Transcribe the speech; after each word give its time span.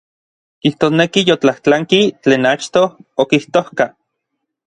Kijtosneki 0.67 1.23
yotlajtlanki 1.33 1.99
tlen 2.27 2.43
achtoj 2.53 2.85
okijtojka. 3.25 3.85